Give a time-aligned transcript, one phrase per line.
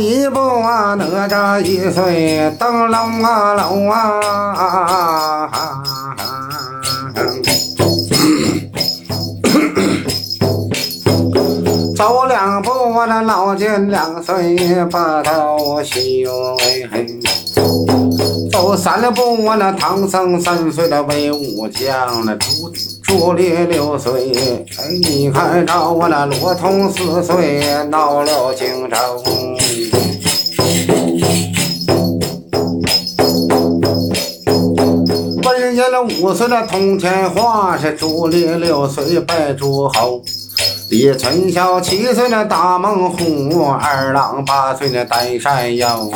[0.00, 5.50] 一步啊，哪吒一岁登龙啊楼啊。
[11.96, 14.56] 走两步，我那老见两岁
[14.90, 16.00] 把头修
[16.92, 17.06] 哎。
[18.50, 22.72] 走三步，我那唐僧三岁的为武将，那朱
[23.02, 24.32] 朱烈六岁。
[24.78, 28.96] 哎，你看着我那罗通四岁闹了荆州。
[35.90, 40.22] 了五岁的通天华，是朱烈六岁拜诸侯。
[40.88, 46.08] 李存孝七岁那大猛虎，二郎八岁的呆山腰。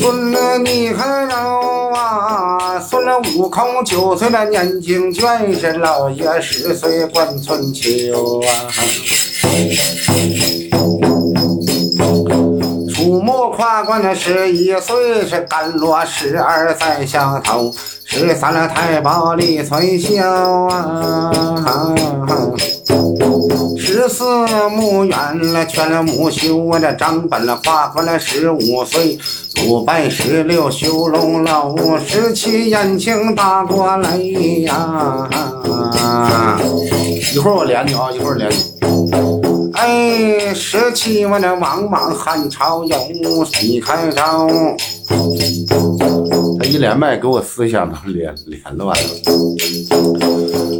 [0.00, 8.50] 孙了你看着啊，孙了悟空九岁那念经卷，是老爷十岁管春秋啊。
[13.88, 17.74] 我那十一岁，是甘罗十二在相头。
[18.04, 20.30] 十三了太保李存孝
[20.66, 21.32] 啊，
[23.78, 29.18] 十四墓远了全了木修啊，这张本了花关了十五岁，
[29.64, 35.26] 鲁拜十六修龙楼，十七燕青打过来呀。
[37.32, 38.77] 一会儿我连你啊，一会儿连你。
[40.54, 42.96] 十七万的王莽汉朝有，
[43.44, 44.46] 谁开刀。
[46.58, 49.04] 他一连麦，给我思想都连连乱了。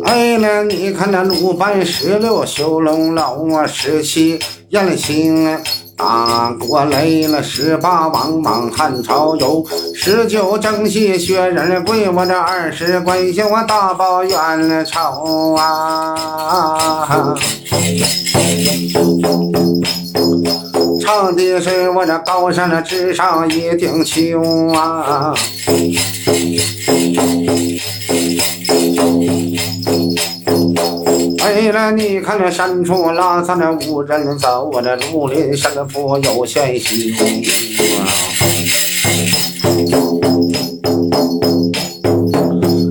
[0.04, 4.38] 哎呀你看那鲁班十六修龙楼啊，十七
[4.70, 5.58] 燕青
[5.98, 17.26] 打过来了，十八王莽汉朝有，十九征西薛仁贵，我这二十关心我大报冤仇啊。
[21.00, 24.40] 唱的是我这高山的之上一顶秋
[24.74, 25.34] 啊！
[31.54, 36.94] 为了你看那山处拉萨那无人走，我这竹林深处有仙修！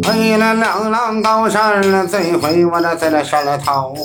[0.09, 3.95] 为了两浪高山这回我这在那山头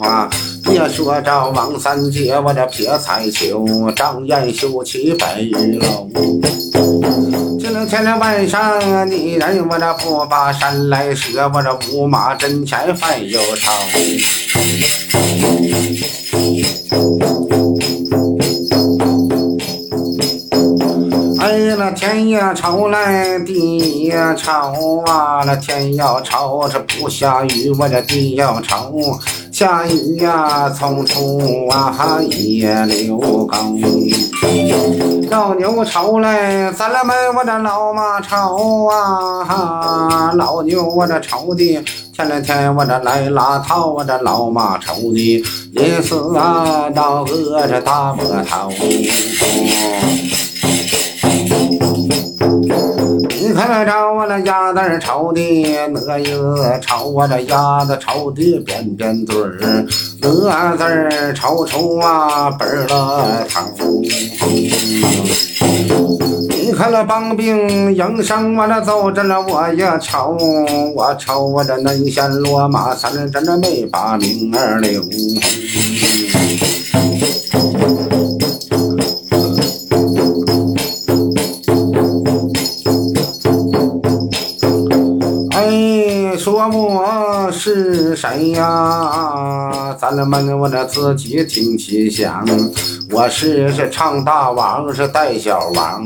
[0.00, 0.30] 啊！
[0.64, 3.66] 别说这王三姐，我这撇彩球，
[3.96, 6.08] 张燕秀起白玉楼。
[7.86, 13.72] 天这晚上，你人我这不把山来舍，我这五马阵前犯忧愁。
[21.40, 24.72] 哎呀，那天也吵来，地也吵
[25.06, 28.92] 啊，那天要吵，这不下雨，我这地要吵。
[29.50, 33.80] 下雨呀，从处啊也流更。
[35.32, 40.30] 老牛愁来，咱俩买我这老马愁啊。
[40.34, 41.82] 老牛我这愁的，
[42.14, 45.42] 前两天我这来拉套，我这老马愁的，
[45.72, 48.70] 也是啊，到饿着大波头。
[53.40, 55.40] 你看着我那鸭蛋炒的，
[55.88, 59.86] 那也炒我这鸭子炒的扁扁嘴儿，
[60.20, 63.66] 那子炒出啊倍儿了汤。
[66.48, 70.36] 你看那棒冰迎上我那走着了，我也炒，
[70.94, 75.02] 我瞅我这南县落马山真的没把名儿留。
[85.50, 89.94] 哎，说么是谁呀？
[90.00, 92.44] 咱们我这自己听其响。
[93.10, 96.02] 我是是唱大王，是带小王，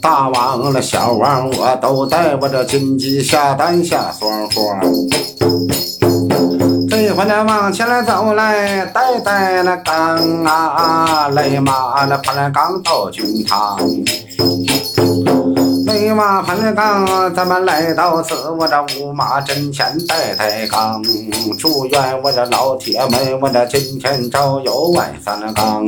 [0.00, 2.36] 大王了小王我都带。
[2.36, 4.80] 我这金鸡下蛋下双花。
[6.90, 13.78] 这回呢往前来走来，带带那刚啊，勒马那盘来刚到军堂。
[16.02, 21.00] 飞马盘杠，咱们来到此，我这五马阵前带带杠。
[21.56, 25.86] 祝愿我这老铁们，我这金钱招有万三杠，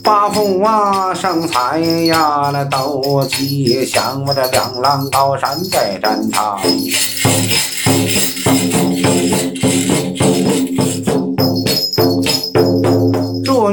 [0.00, 4.22] 八福啊生财呀，那都吉祥。
[4.24, 6.60] 我这两浪高山在战场。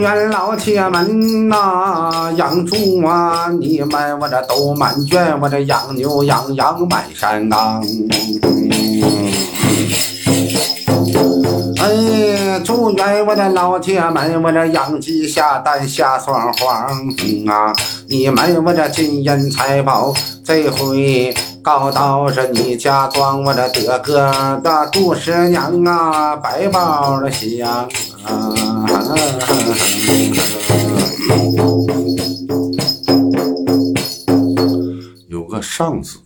[0.05, 7.83] 愿老铁们呐，养猪啊，你们我这都满圈，我这养牛养羊满山岗。
[11.81, 16.87] 哎，祝愿我的老铁们，我这养鸡下蛋下双黄
[17.47, 17.73] 啊！
[18.07, 20.13] 你们我这金银财宝
[20.43, 21.33] 这回
[21.65, 27.89] 高到是你家庄，我这得个大杜十娘啊，白包的香
[28.23, 28.53] 啊！
[35.27, 36.19] 有个上司。